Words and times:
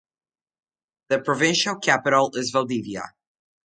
The 1.09 1.19
provincial 1.21 1.75
capital 1.75 2.31
is 2.33 2.49
Valdivia. 2.49 3.13